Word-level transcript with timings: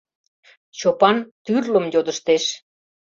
Чопан 0.79 1.17
тӱрлым 1.43 1.85
йодыштеш. 1.93 2.43